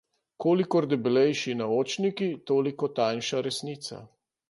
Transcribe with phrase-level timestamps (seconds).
[0.45, 4.05] Kolikor debelejši naočniki, toliko tanjša resnica.